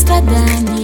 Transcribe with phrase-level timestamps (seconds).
[0.00, 0.79] страданий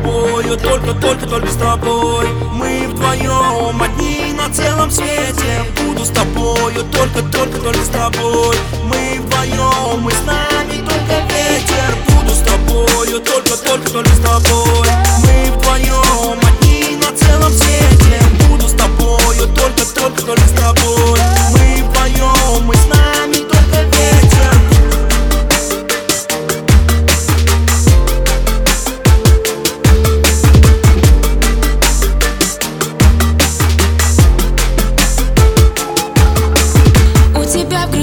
[0.00, 2.28] тобою Только, только, только с тобой.
[2.52, 5.64] Мы вдвоем одни на целом свете.
[5.84, 8.56] Буду с тобою Только, только, только с тобой.
[8.84, 10.12] Мы вдвоем, мы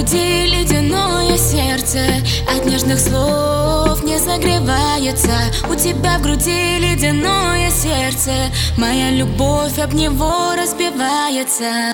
[0.07, 2.00] груди ледяное сердце.
[2.47, 5.31] От нежных слов не согревается.
[5.69, 8.31] У тебя в груди ледяное сердце.
[8.78, 11.94] Моя любовь об него разбивается